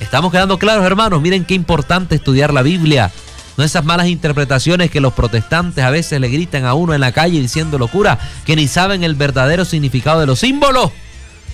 [0.00, 1.20] Estamos quedando claros, hermanos.
[1.20, 3.12] Miren qué importante estudiar la Biblia.
[3.56, 7.12] No esas malas interpretaciones que los protestantes a veces le gritan a uno en la
[7.12, 10.90] calle diciendo locura, que ni saben el verdadero significado de los símbolos.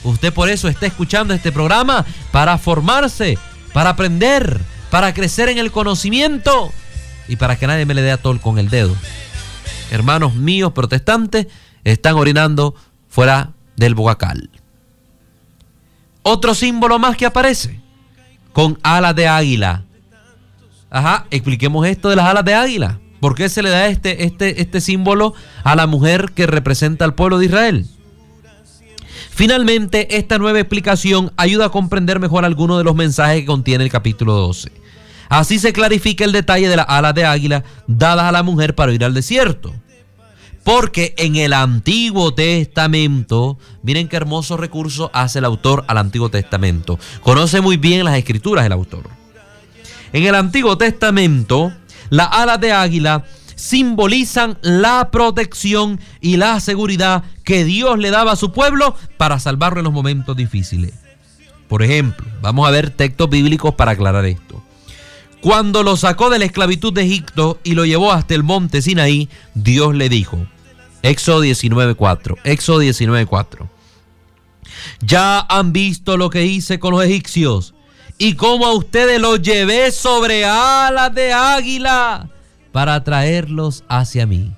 [0.04, 3.38] Usted por eso está escuchando este programa para formarse,
[3.72, 6.72] para aprender, para crecer en el conocimiento
[7.28, 8.94] y para que nadie me le dé a tol con el dedo.
[9.90, 11.46] Hermanos míos protestantes
[11.84, 12.74] están orinando
[13.08, 14.50] fuera del bocacal.
[16.22, 17.80] Otro símbolo más que aparece
[18.52, 19.85] con alas de águila.
[20.90, 23.00] Ajá, expliquemos esto de las alas de águila.
[23.20, 27.14] ¿Por qué se le da este, este, este símbolo a la mujer que representa al
[27.14, 27.86] pueblo de Israel?
[29.30, 33.90] Finalmente, esta nueva explicación ayuda a comprender mejor algunos de los mensajes que contiene el
[33.90, 34.72] capítulo 12.
[35.28, 38.92] Así se clarifica el detalle de las alas de águila dadas a la mujer para
[38.92, 39.74] ir al desierto.
[40.64, 46.98] Porque en el Antiguo Testamento, miren qué hermoso recurso hace el autor al Antiguo Testamento.
[47.22, 49.08] Conoce muy bien las escrituras el autor.
[50.16, 51.74] En el Antiguo Testamento,
[52.08, 58.36] las alas de águila simbolizan la protección y la seguridad que Dios le daba a
[58.36, 60.94] su pueblo para salvarlo en los momentos difíciles.
[61.68, 64.62] Por ejemplo, vamos a ver textos bíblicos para aclarar esto.
[65.42, 69.28] Cuando lo sacó de la esclavitud de Egipto y lo llevó hasta el monte Sinaí,
[69.52, 70.46] Dios le dijo,
[71.02, 72.38] Éxodo 19.4.
[72.42, 73.68] Éxodo 19.4.
[75.02, 77.74] Ya han visto lo que hice con los egipcios
[78.18, 82.28] y cómo a ustedes los llevé sobre alas de águila
[82.72, 84.52] para traerlos hacia mí.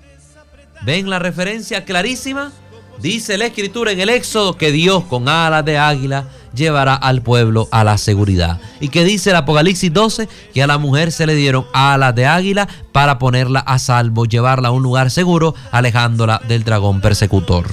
[0.83, 2.53] ¿Ven la referencia clarísima?
[3.01, 7.69] Dice la escritura en el Éxodo que Dios con alas de águila llevará al pueblo
[7.71, 8.61] a la seguridad.
[8.81, 12.27] Y que dice el Apocalipsis 12 que a la mujer se le dieron alas de
[12.27, 17.67] águila para ponerla a salvo, llevarla a un lugar seguro, alejándola del dragón persecutor.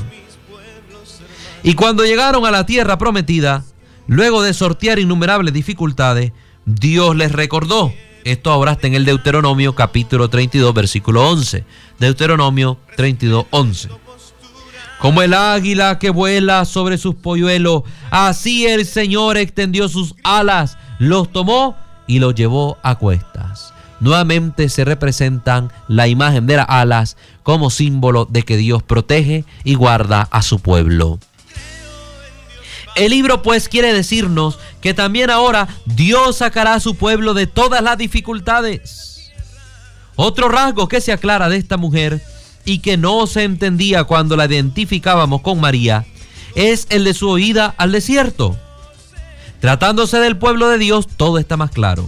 [1.63, 3.63] Y cuando llegaron a la tierra prometida,
[4.07, 6.31] luego de sortear innumerables dificultades,
[6.65, 7.93] Dios les recordó.
[8.23, 11.63] Esto ahora está en el Deuteronomio capítulo 32, versículo 11.
[11.99, 13.89] Deuteronomio 32, 11.
[14.99, 21.31] Como el águila que vuela sobre sus polluelos, así el Señor extendió sus alas, los
[21.31, 21.75] tomó
[22.07, 23.73] y los llevó a cuestas.
[23.99, 29.75] Nuevamente se representan la imagen de las alas como símbolo de que Dios protege y
[29.75, 31.19] guarda a su pueblo.
[32.95, 37.81] El libro pues quiere decirnos que también ahora Dios sacará a su pueblo de todas
[37.81, 39.31] las dificultades.
[40.15, 42.21] Otro rasgo que se aclara de esta mujer
[42.63, 46.05] y que no se entendía cuando la identificábamos con María
[46.55, 48.57] es el de su oída al desierto.
[49.59, 52.07] Tratándose del pueblo de Dios, todo está más claro.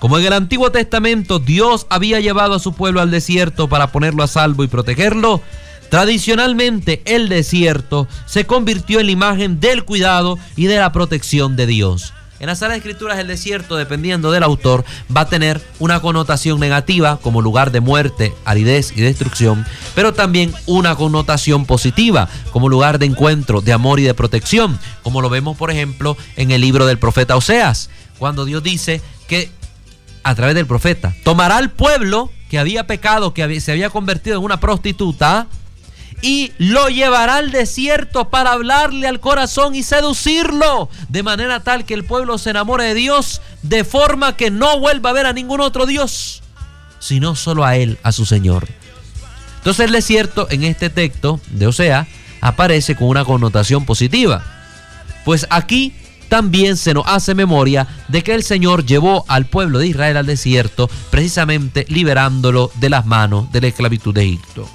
[0.00, 4.24] Como en el Antiguo Testamento Dios había llevado a su pueblo al desierto para ponerlo
[4.24, 5.42] a salvo y protegerlo,
[5.90, 11.66] tradicionalmente el desierto se convirtió en la imagen del cuidado y de la protección de
[11.66, 12.12] Dios.
[12.40, 17.18] En las Sagradas Escrituras el desierto, dependiendo del autor, va a tener una connotación negativa
[17.20, 23.06] como lugar de muerte, aridez y destrucción, pero también una connotación positiva como lugar de
[23.06, 26.98] encuentro, de amor y de protección, como lo vemos por ejemplo en el libro del
[26.98, 29.50] profeta Oseas, cuando Dios dice que
[30.22, 34.44] a través del profeta tomará al pueblo que había pecado, que se había convertido en
[34.44, 35.48] una prostituta,
[36.22, 41.94] y lo llevará al desierto para hablarle al corazón y seducirlo, de manera tal que
[41.94, 45.60] el pueblo se enamore de Dios, de forma que no vuelva a ver a ningún
[45.60, 46.42] otro Dios,
[46.98, 48.68] sino solo a Él, a su Señor.
[49.58, 52.06] Entonces el desierto en este texto de Osea
[52.40, 54.42] aparece con una connotación positiva.
[55.24, 55.94] Pues aquí
[56.28, 60.26] también se nos hace memoria de que el Señor llevó al pueblo de Israel al
[60.26, 64.68] desierto precisamente liberándolo de las manos de la esclavitud de Egipto.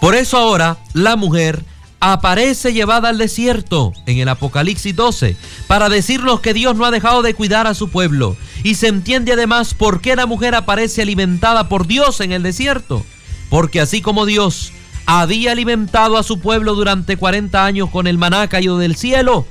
[0.00, 1.64] Por eso ahora la mujer
[2.00, 5.36] aparece llevada al desierto en el Apocalipsis 12
[5.66, 8.36] para decirnos que Dios no ha dejado de cuidar a su pueblo.
[8.64, 13.04] Y se entiende además por qué la mujer aparece alimentada por Dios en el desierto.
[13.50, 14.72] Porque así como Dios
[15.04, 19.44] había alimentado a su pueblo durante 40 años con el maná caído del cielo,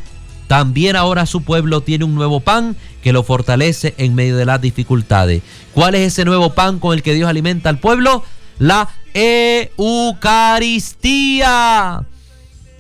[0.48, 4.60] también ahora su pueblo tiene un nuevo pan que lo fortalece en medio de las
[4.60, 5.44] dificultades.
[5.74, 8.24] ¿Cuál es ese nuevo pan con el que Dios alimenta al pueblo?
[8.58, 10.86] La Eucaristía.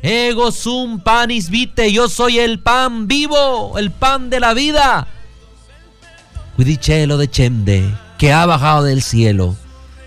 [0.01, 5.07] Ego sum panis vite, yo soy el pan vivo, el pan de la vida.
[6.55, 9.57] Cuidicelo de Chende, que ha bajado del cielo.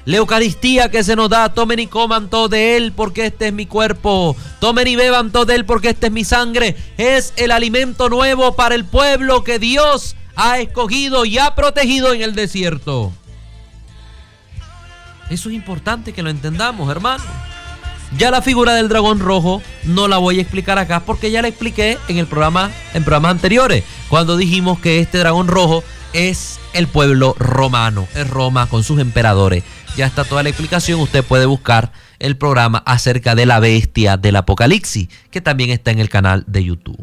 [0.04, 3.52] La Eucaristía que se nos da, tomen y coman todo de él porque este es
[3.52, 4.34] mi cuerpo.
[4.58, 6.74] Tomen y beban todo de él porque este es mi sangre.
[6.98, 12.22] Es el alimento nuevo para el pueblo que Dios ha escogido y ha protegido en
[12.22, 13.12] el desierto.
[15.30, 17.24] Eso es importante que lo entendamos, hermano.
[18.18, 21.48] Ya la figura del dragón rojo no la voy a explicar acá porque ya la
[21.48, 25.82] expliqué en el programa en programas anteriores, cuando dijimos que este dragón rojo
[26.12, 29.64] es el pueblo romano, es Roma con sus emperadores.
[29.96, 34.36] Ya está toda la explicación, usted puede buscar el programa acerca de la bestia del
[34.36, 37.02] Apocalipsis, que también está en el canal de YouTube.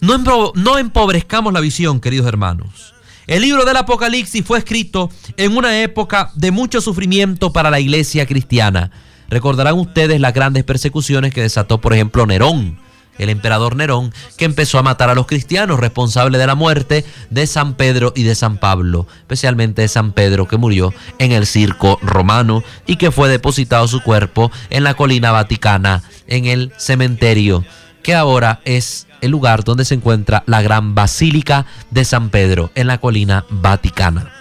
[0.00, 2.94] No, empobrezcamos la visión, queridos hermanos.
[3.26, 8.24] El libro del Apocalipsis fue escrito en una época de mucho sufrimiento para la iglesia
[8.24, 8.92] cristiana.
[9.28, 12.78] Recordarán ustedes las grandes persecuciones que desató, por ejemplo, Nerón,
[13.18, 17.48] el emperador Nerón, que empezó a matar a los cristianos, responsable de la muerte de
[17.48, 21.98] San Pedro y de San Pablo, especialmente de San Pedro, que murió en el circo
[22.02, 27.64] romano y que fue depositado su cuerpo en la colina vaticana, en el cementerio,
[28.04, 32.86] que ahora es el lugar donde se encuentra la gran Basílica de San Pedro en
[32.86, 34.32] la colina vaticana.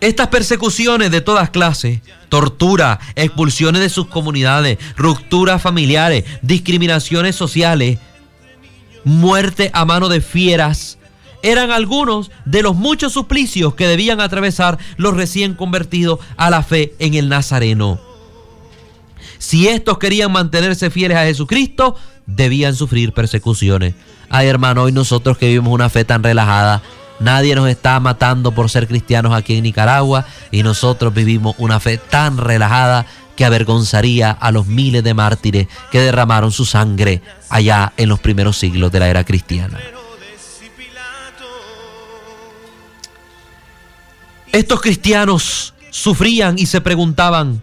[0.00, 7.98] Estas persecuciones de todas clases, tortura, expulsiones de sus comunidades, rupturas familiares, discriminaciones sociales,
[9.04, 10.98] muerte a mano de fieras,
[11.42, 16.94] eran algunos de los muchos suplicios que debían atravesar los recién convertidos a la fe
[16.98, 18.13] en el Nazareno.
[19.44, 23.94] Si estos querían mantenerse fieles a Jesucristo, debían sufrir persecuciones.
[24.30, 26.80] Ay, hermano, hoy nosotros que vivimos una fe tan relajada,
[27.20, 31.98] nadie nos está matando por ser cristianos aquí en Nicaragua y nosotros vivimos una fe
[31.98, 33.04] tan relajada
[33.36, 38.56] que avergonzaría a los miles de mártires que derramaron su sangre allá en los primeros
[38.56, 39.78] siglos de la era cristiana.
[44.52, 47.60] Estos cristianos sufrían y se preguntaban,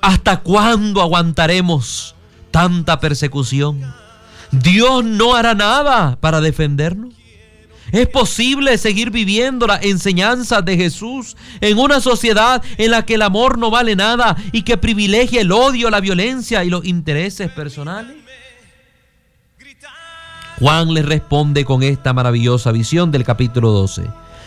[0.00, 2.14] ¿Hasta cuándo aguantaremos
[2.50, 3.80] tanta persecución?
[4.50, 7.14] Dios no hará nada para defendernos.
[7.92, 13.22] ¿Es posible seguir viviendo la enseñanza de Jesús en una sociedad en la que el
[13.22, 18.16] amor no vale nada y que privilegia el odio, la violencia y los intereses personales?
[20.60, 24.04] Juan le responde con esta maravillosa visión del capítulo 12.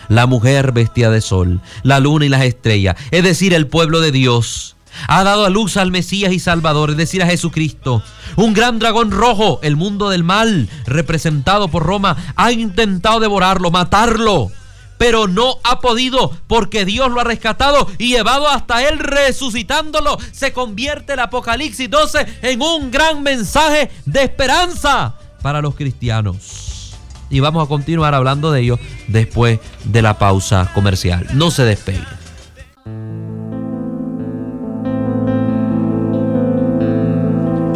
[0.10, 4.12] La mujer vestida de sol, la luna y las estrellas, es decir, el pueblo de
[4.12, 4.73] Dios,
[5.08, 8.04] ha dado a luz al Mesías y Salvador, es decir, a Jesucristo.
[8.36, 14.52] Un gran dragón rojo, el mundo del mal, representado por Roma, ha intentado devorarlo, matarlo.
[14.98, 20.18] Pero no ha podido porque Dios lo ha rescatado y llevado hasta él resucitándolo.
[20.32, 26.96] Se convierte el Apocalipsis 12 en un gran mensaje de esperanza para los cristianos.
[27.30, 31.28] y vamos a continuar hablando de ello después de la pausa comercial.
[31.34, 32.23] No se despegue.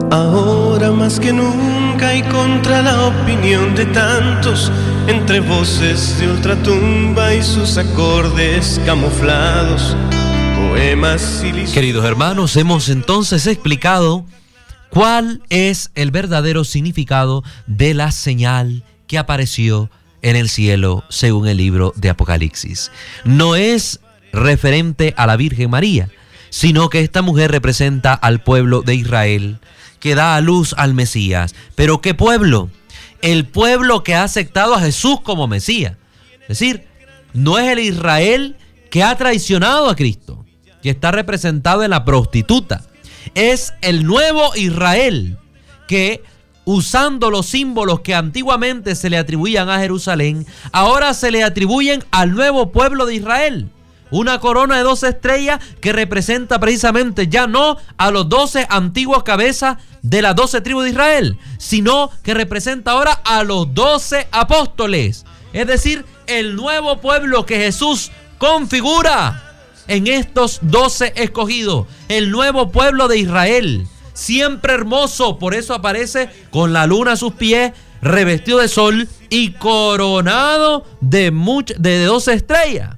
[0.09, 4.71] Ahora más que nunca y contra la opinión de tantos,
[5.05, 9.97] entre voces de ultratumba y sus acordes camuflados,
[10.55, 14.25] poemas y Queridos hermanos, hemos entonces explicado
[14.89, 19.89] cuál es el verdadero significado de la señal que apareció
[20.21, 22.91] en el cielo según el libro de Apocalipsis.
[23.25, 23.99] No es
[24.31, 26.07] referente a la Virgen María,
[26.49, 29.59] sino que esta mujer representa al pueblo de Israel
[30.07, 31.53] que da a luz al Mesías.
[31.75, 32.69] Pero ¿qué pueblo?
[33.21, 35.97] El pueblo que ha aceptado a Jesús como Mesías.
[36.43, 36.87] Es decir,
[37.33, 38.55] no es el Israel
[38.89, 40.45] que ha traicionado a Cristo,
[40.81, 42.85] que está representado en la prostituta.
[43.35, 45.37] Es el nuevo Israel
[45.89, 46.23] que
[46.63, 52.31] usando los símbolos que antiguamente se le atribuían a Jerusalén, ahora se le atribuyen al
[52.31, 53.69] nuevo pueblo de Israel.
[54.09, 59.77] Una corona de dos estrellas que representa precisamente ya no a los doce antiguos cabezas
[60.01, 65.25] de las doce tribus de Israel, sino que representa ahora a los doce apóstoles.
[65.51, 69.43] Es decir, el nuevo pueblo que Jesús configura
[69.87, 71.87] en estos doce escogidos.
[72.07, 73.87] El nuevo pueblo de Israel.
[74.13, 79.51] Siempre hermoso, por eso aparece con la luna a sus pies, revestido de sol y
[79.51, 81.31] coronado de,
[81.77, 82.96] de doce estrellas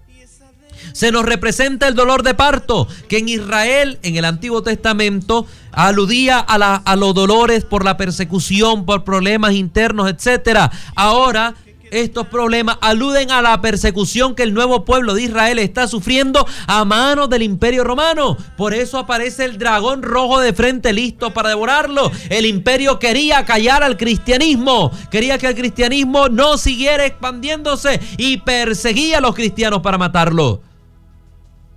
[0.94, 6.40] se nos representa el dolor de parto, que en Israel, en el Antiguo Testamento, aludía
[6.40, 10.72] a, los dolores por la persecución, por problemas internos, etc.
[10.96, 11.56] Ahora
[11.92, 16.86] estos problemas aluden a la persecución que el nuevo pueblo de Israel está sufriendo a
[16.86, 18.38] manos del imperio romano.
[18.58, 22.12] Por eso aparece el dragón rojo de frente listo para devorarlo.
[22.30, 29.18] El imperio quería callar al cristianismo, quería que el cristianismo no siguiera expandiéndose y perseguía
[29.18, 30.62] a los cristianos para matarlo.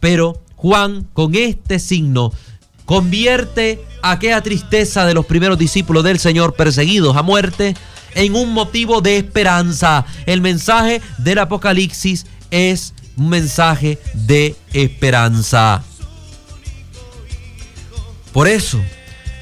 [0.02, 2.32] Pero Juan con este signo
[2.86, 7.76] convierte aquella tristeza de los primeros discípulos del Señor perseguidos a muerte
[8.16, 10.04] en un motivo de esperanza.
[10.26, 15.84] El mensaje del Apocalipsis es un mensaje de esperanza.
[18.32, 18.80] Por eso,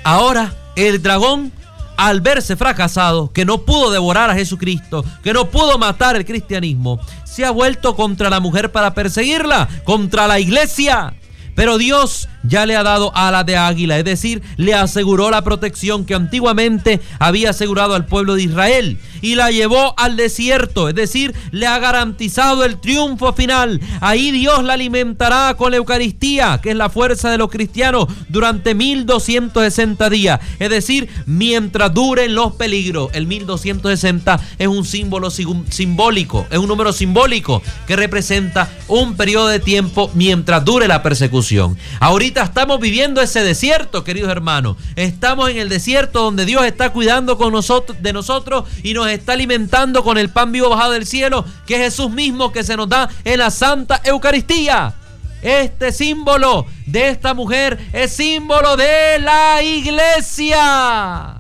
[0.05, 1.53] ahora el dragón,
[2.01, 6.99] al verse fracasado, que no pudo devorar a Jesucristo, que no pudo matar el cristianismo,
[7.25, 11.13] se ha vuelto contra la mujer para perseguirla, contra la iglesia.
[11.55, 16.05] Pero Dios ya le ha dado ala de águila, es decir, le aseguró la protección
[16.05, 21.35] que antiguamente había asegurado al pueblo de Israel y la llevó al desierto, es decir,
[21.51, 23.81] le ha garantizado el triunfo final.
[24.01, 28.75] Ahí Dios la alimentará con la Eucaristía, que es la fuerza de los cristianos, durante
[28.75, 33.11] 1260 días, es decir, mientras duren los peligros.
[33.13, 39.61] El 1260 es un símbolo simbólico, es un número simbólico que representa un periodo de
[39.61, 41.77] tiempo mientras dure la persecución.
[42.01, 44.77] Ahorita estamos viviendo ese desierto, queridos hermanos.
[44.97, 49.33] Estamos en el desierto donde Dios está cuidando con nosotros, de nosotros y nos está
[49.33, 52.89] alimentando con el pan vivo bajado del cielo, que es Jesús mismo que se nos
[52.89, 54.95] da en la Santa Eucaristía.
[55.43, 61.37] Este símbolo de esta mujer es símbolo de la iglesia.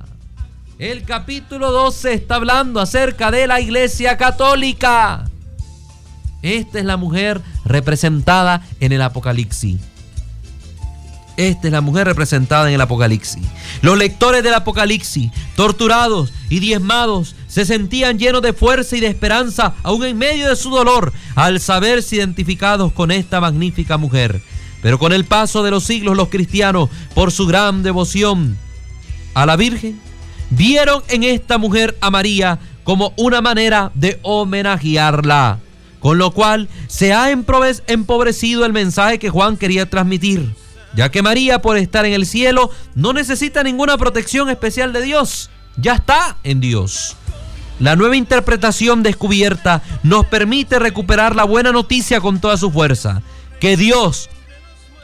[0.78, 5.26] El capítulo 12 está hablando acerca de la iglesia católica.
[6.42, 9.89] Esta es la mujer representada en el Apocalipsis.
[11.36, 13.42] Esta es la mujer representada en el Apocalipsis.
[13.82, 19.74] Los lectores del Apocalipsis, torturados y diezmados, se sentían llenos de fuerza y de esperanza,
[19.82, 24.42] aún en medio de su dolor, al saberse identificados con esta magnífica mujer.
[24.82, 28.56] Pero con el paso de los siglos, los cristianos, por su gran devoción
[29.34, 30.00] a la Virgen,
[30.50, 35.58] vieron en esta mujer a María como una manera de homenajearla.
[36.00, 40.54] Con lo cual se ha empobrecido el mensaje que Juan quería transmitir
[40.94, 45.50] ya que María por estar en el cielo no necesita ninguna protección especial de Dios,
[45.76, 47.16] ya está en Dios.
[47.78, 53.22] La nueva interpretación descubierta nos permite recuperar la buena noticia con toda su fuerza,
[53.58, 54.28] que Dios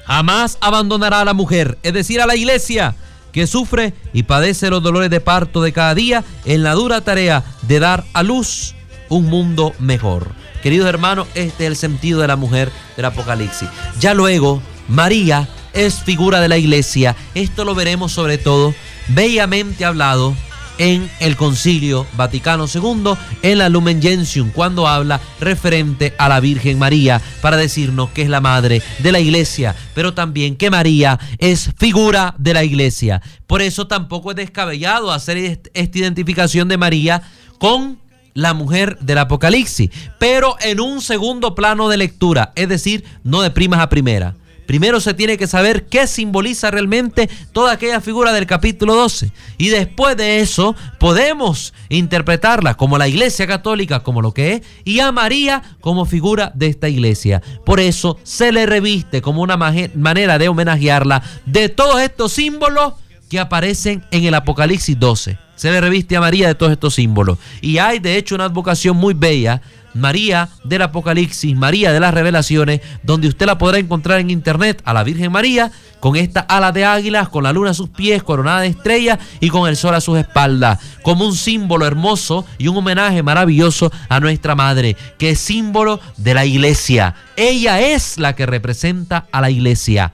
[0.04, 2.94] jamás abandonará a la mujer, es decir, a la iglesia,
[3.32, 7.44] que sufre y padece los dolores de parto de cada día en la dura tarea
[7.62, 8.74] de dar a luz
[9.08, 10.28] un mundo mejor.
[10.62, 13.68] Queridos hermanos, este es el sentido de la mujer del Apocalipsis.
[14.00, 17.14] Ya luego, María es figura de la iglesia.
[17.34, 18.74] Esto lo veremos sobre todo
[19.08, 20.34] bellamente hablado
[20.78, 26.78] en el Concilio Vaticano II, en la Lumen Gentium, cuando habla referente a la Virgen
[26.78, 31.70] María, para decirnos que es la madre de la iglesia, pero también que María es
[31.78, 33.22] figura de la iglesia.
[33.46, 37.22] Por eso tampoco es descabellado hacer esta identificación de María
[37.58, 37.98] con
[38.34, 43.50] la mujer del Apocalipsis, pero en un segundo plano de lectura, es decir, no de
[43.50, 44.34] primas a primera.
[44.66, 49.30] Primero se tiene que saber qué simboliza realmente toda aquella figura del capítulo 12.
[49.58, 55.00] Y después de eso podemos interpretarla como la iglesia católica, como lo que es, y
[55.00, 57.42] a María como figura de esta iglesia.
[57.64, 62.94] Por eso se le reviste como una manera de homenajearla de todos estos símbolos
[63.28, 65.38] que aparecen en el Apocalipsis 12.
[65.56, 67.38] Se le reviste a María de todos estos símbolos.
[67.60, 69.62] Y hay de hecho una advocación muy bella
[69.96, 74.92] María del Apocalipsis, María de las Revelaciones, donde usted la podrá encontrar en internet a
[74.92, 78.60] la Virgen María con esta ala de águilas, con la luna a sus pies, coronada
[78.60, 82.76] de estrellas y con el sol a sus espaldas, como un símbolo hermoso y un
[82.76, 87.14] homenaje maravilloso a nuestra Madre, que es símbolo de la iglesia.
[87.36, 90.12] Ella es la que representa a la iglesia.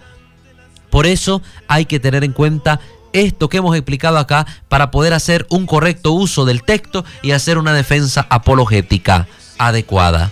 [0.91, 2.81] Por eso hay que tener en cuenta
[3.13, 7.59] esto que hemos explicado acá para poder hacer un correcto uso del texto y hacer
[7.59, 9.27] una defensa apologética
[9.67, 10.31] adecuada.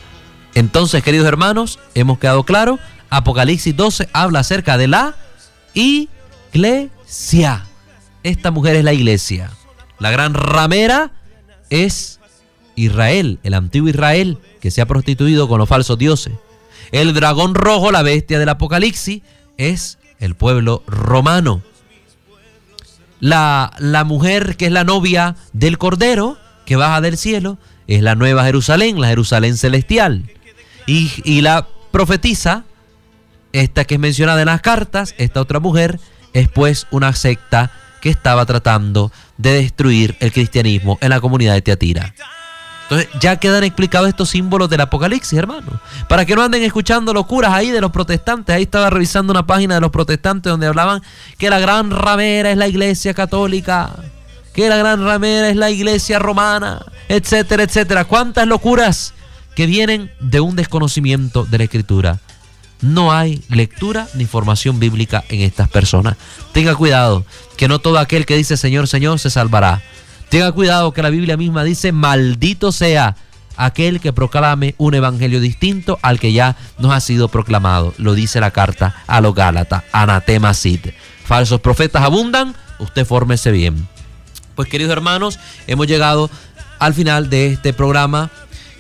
[0.55, 2.78] Entonces, queridos hermanos, hemos quedado claro,
[3.09, 5.14] Apocalipsis 12 habla acerca de la
[5.74, 7.64] iglesia.
[8.22, 9.51] Esta mujer es la iglesia.
[9.99, 11.12] La gran ramera
[11.70, 12.20] es
[12.74, 16.35] Israel, el antiguo Israel, que se ha prostituido con los falsos dioses.
[16.93, 19.22] El dragón rojo, la bestia del Apocalipsis,
[19.57, 21.62] es el pueblo romano.
[23.20, 28.14] La, la mujer que es la novia del Cordero, que baja del cielo, es la
[28.14, 30.24] nueva Jerusalén, la Jerusalén celestial.
[30.87, 32.64] Y, la profetiza,
[33.53, 36.01] esta que es mencionada en las cartas, esta otra mujer,
[36.33, 37.70] es pues una secta
[38.01, 42.14] que estaba tratando de destruir el cristianismo en la comunidad de Teatira.
[42.83, 45.81] Entonces ya quedan explicados estos símbolos del Apocalipsis, hermano.
[46.09, 48.57] Para que no anden escuchando locuras ahí de los protestantes.
[48.57, 51.01] Ahí estaba revisando una página de los protestantes donde hablaban
[51.39, 53.95] que la gran ramera es la iglesia católica
[54.53, 58.05] que la gran ramera es la iglesia romana, etcétera, etcétera.
[58.05, 59.14] ¿Cuántas locuras
[59.55, 62.20] que vienen de un desconocimiento de la escritura?
[62.80, 66.16] No hay lectura ni formación bíblica en estas personas.
[66.53, 67.24] Tenga cuidado,
[67.57, 69.82] que no todo aquel que dice Señor, Señor se salvará.
[70.30, 73.16] Tenga cuidado que la Biblia misma dice, maldito sea
[73.57, 77.92] aquel que proclame un evangelio distinto al que ya nos ha sido proclamado.
[77.98, 80.94] Lo dice la carta a los Gálatas, anatema sit.
[81.24, 83.86] Falsos profetas abundan, usted fórmese bien.
[84.61, 86.28] Pues queridos hermanos, hemos llegado
[86.78, 88.30] al final de este programa.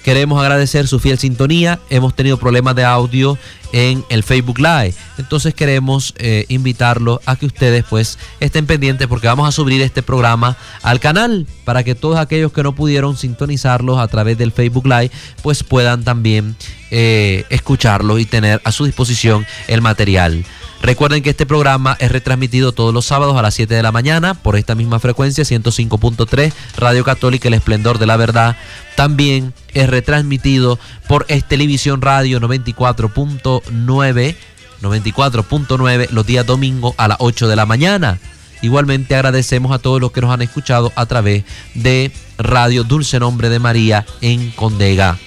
[0.04, 1.80] Queremos agradecer su fiel sintonía.
[1.88, 3.38] Hemos tenido problemas de audio
[3.72, 4.92] en el Facebook Live.
[5.16, 10.02] Entonces queremos eh, invitarlos a que ustedes pues estén pendientes porque vamos a subir este
[10.02, 14.84] programa al canal para que todos aquellos que no pudieron sintonizarlos a través del Facebook
[14.84, 15.10] Live
[15.42, 16.56] pues puedan también
[16.90, 20.44] eh, escucharlo y tener a su disposición el material.
[20.82, 24.34] Recuerden que este programa es retransmitido todos los sábados a las 7 de la mañana
[24.34, 28.56] por esta misma frecuencia, 105.3, Radio Católica El Esplendor de la Verdad.
[28.96, 34.36] También es retransmitido por Televisión Radio 94.9,
[34.80, 38.18] 94.9 los días domingos a las 8 de la mañana.
[38.62, 43.50] Igualmente agradecemos a todos los que nos han escuchado a través de Radio Dulce Nombre
[43.50, 45.18] de María en Condega.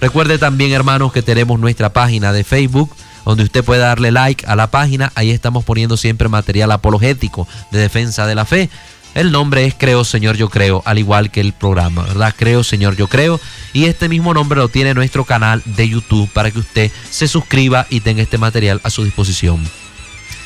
[0.00, 2.94] Recuerde también, hermanos, que tenemos nuestra página de Facebook
[3.24, 5.12] donde usted puede darle like a la página.
[5.14, 8.70] Ahí estamos poniendo siempre material apologético de defensa de la fe.
[9.14, 12.34] El nombre es Creo Señor Yo Creo, al igual que el programa, ¿verdad?
[12.36, 13.40] Creo Señor Yo Creo.
[13.72, 17.86] Y este mismo nombre lo tiene nuestro canal de YouTube para que usted se suscriba
[17.90, 19.64] y tenga este material a su disposición.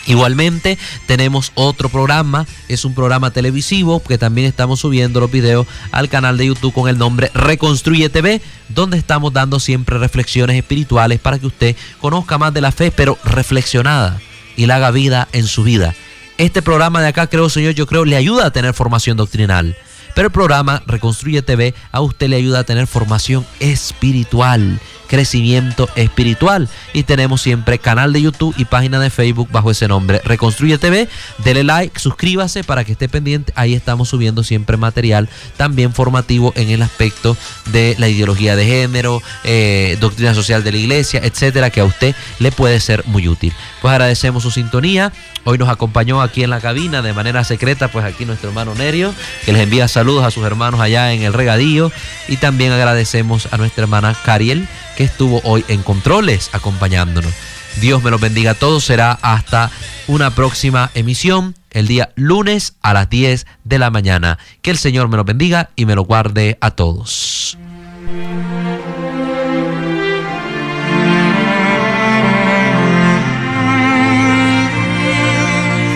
[0.08, 6.08] Igualmente tenemos otro programa, es un programa televisivo que también estamos subiendo los videos al
[6.08, 8.40] canal de YouTube con el nombre Reconstruye TV,
[8.70, 13.18] donde estamos dando siempre reflexiones espirituales para que usted conozca más de la fe, pero
[13.22, 14.18] reflexionada
[14.56, 15.94] y la haga vida en su vida.
[16.38, 19.76] Este programa de acá, creo Señor, yo creo, le ayuda a tener formación doctrinal.
[20.14, 26.68] Pero el programa Reconstruye TV a usted le ayuda a tener formación espiritual crecimiento espiritual.
[26.92, 31.08] Y tenemos siempre canal de YouTube y página de Facebook bajo ese nombre, Reconstruye TV.
[31.38, 33.52] Dele like, suscríbase para que esté pendiente.
[33.56, 37.36] Ahí estamos subiendo siempre material también formativo en el aspecto
[37.72, 42.14] de la ideología de género, eh, doctrina social de la iglesia, etcétera, que a usted
[42.38, 43.52] le puede ser muy útil.
[43.80, 45.12] Pues agradecemos su sintonía.
[45.44, 49.14] Hoy nos acompañó aquí en la cabina de manera secreta, pues aquí nuestro hermano Nerio,
[49.46, 51.90] que les envía saludos a sus hermanos allá en el regadío.
[52.28, 54.68] Y también agradecemos a nuestra hermana Cariel,
[54.98, 57.32] que estuvo hoy en controles acompañándonos.
[57.80, 58.82] Dios me los bendiga a todos.
[58.82, 59.70] Será hasta
[60.08, 64.40] una próxima emisión el día lunes a las 10 de la mañana.
[64.60, 67.56] Que el Señor me los bendiga y me lo guarde a todos.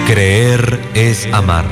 [0.06, 1.66] Creer es amar.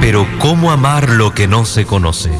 [0.00, 2.30] Pero ¿cómo amar lo que no se conoce?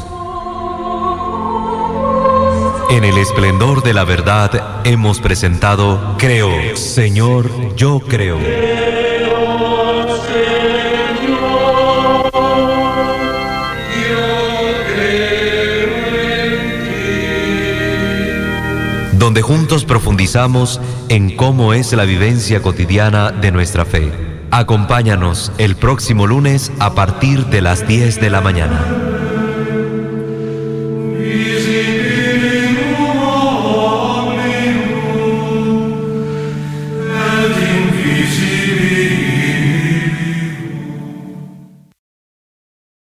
[2.89, 8.37] En el esplendor de la verdad hemos presentado Creo, Señor, yo creo.
[19.17, 20.79] donde juntos profundizamos
[21.09, 24.09] en cómo es la vivencia cotidiana de nuestra fe.
[24.51, 29.16] Acompáñanos el próximo lunes a partir de las 10 de la mañana.